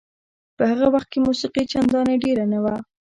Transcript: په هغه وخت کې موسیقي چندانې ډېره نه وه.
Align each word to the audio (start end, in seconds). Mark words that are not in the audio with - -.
په 0.57 0.63
هغه 0.71 0.87
وخت 0.93 1.07
کې 1.11 1.19
موسیقي 1.27 1.63
چندانې 1.71 2.15
ډېره 2.23 2.45
نه 2.53 2.59
وه. 2.63 2.75